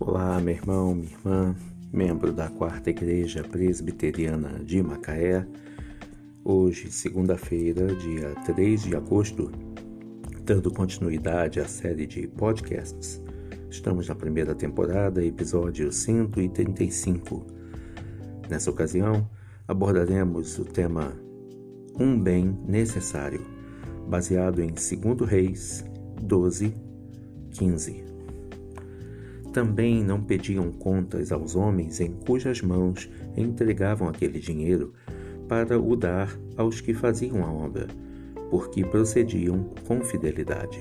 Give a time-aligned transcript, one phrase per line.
[0.00, 1.56] Olá, meu irmão, minha irmã,
[1.92, 5.46] membro da Quarta Igreja Presbiteriana de Macaé.
[6.42, 9.52] Hoje, segunda-feira, dia 3 de agosto,
[10.42, 13.22] dando continuidade à série de podcasts.
[13.70, 17.46] Estamos na primeira temporada, episódio 135.
[18.50, 19.30] Nessa ocasião,
[19.68, 21.12] abordaremos o tema
[21.98, 23.46] Um Bem Necessário,
[24.08, 25.84] baseado em 2 Reis
[26.20, 26.74] 12,
[27.52, 28.13] 15
[29.54, 34.92] também não pediam contas aos homens em cujas mãos entregavam aquele dinheiro
[35.48, 37.86] para o dar aos que faziam a obra,
[38.50, 40.80] porque procediam com fidelidade.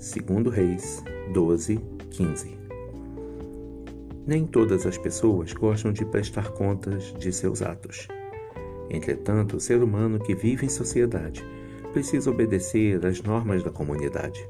[0.00, 1.02] Segundo Reis
[1.32, 1.80] 12,
[2.10, 2.58] 15.
[4.26, 8.08] Nem todas as pessoas gostam de prestar contas de seus atos.
[8.90, 11.44] Entretanto, o ser humano que vive em sociedade
[11.92, 14.44] precisa obedecer às normas da comunidade.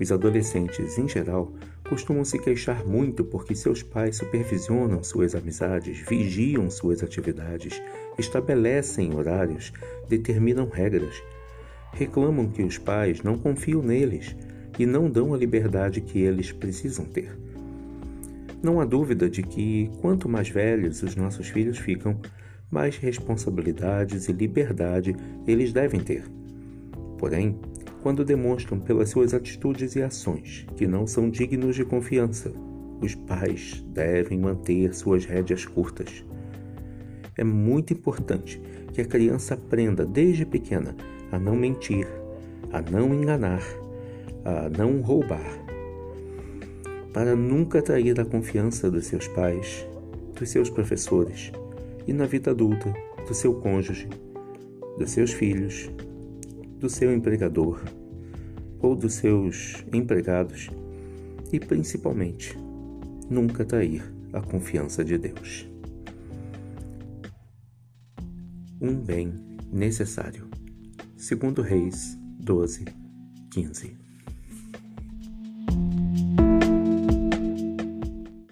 [0.00, 1.52] Os adolescentes, em geral,
[1.88, 7.80] costumam se queixar muito porque seus pais supervisionam suas amizades, vigiam suas atividades,
[8.18, 9.72] estabelecem horários,
[10.08, 11.22] determinam regras.
[11.92, 14.34] Reclamam que os pais não confiam neles
[14.78, 17.36] e não dão a liberdade que eles precisam ter.
[18.62, 22.18] Não há dúvida de que, quanto mais velhos os nossos filhos ficam,
[22.70, 25.14] mais responsabilidades e liberdade
[25.46, 26.24] eles devem ter.
[27.18, 27.58] Porém,
[28.04, 32.52] quando demonstram pelas suas atitudes e ações que não são dignos de confiança.
[33.00, 36.22] Os pais devem manter suas rédeas curtas.
[37.34, 38.60] É muito importante
[38.92, 40.94] que a criança aprenda desde pequena
[41.32, 42.06] a não mentir,
[42.70, 43.62] a não enganar,
[44.44, 45.64] a não roubar,
[47.10, 49.88] para nunca trair a confiança dos seus pais,
[50.38, 51.52] dos seus professores
[52.06, 52.92] e na vida adulta
[53.26, 54.10] do seu cônjuge,
[54.98, 55.90] dos seus filhos,
[56.84, 57.82] do seu empregador
[58.78, 60.68] ou dos seus empregados
[61.50, 62.58] e, principalmente,
[63.30, 64.04] nunca trair
[64.34, 65.66] a confiança de Deus.
[68.78, 69.32] Um bem
[69.72, 70.46] necessário.
[71.16, 72.84] Segundo Reis 12,
[73.50, 74.03] 15.